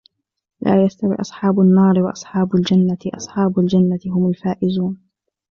لَا 0.61 0.85
يَسْتَوِي 0.85 1.15
أَصْحَابُ 1.21 1.59
النَّارِ 1.59 1.99
وَأَصْحَابُ 1.99 2.55
الْجَنَّةِ 2.55 2.97
أَصْحَابُ 3.07 3.59
الْجَنَّةِ 3.59 3.99
هُمُ 4.05 4.29
الْفَائِزُونَ 4.29 4.97